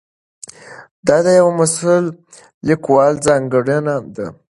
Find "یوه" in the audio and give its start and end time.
1.39-1.53